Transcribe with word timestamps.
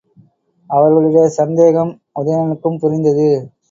அவர்களுடைய 0.69 1.27
சந்தேகம் 1.37 1.93
உதயணனுக்கும் 2.19 2.81
புரிந்தது. 2.81 3.29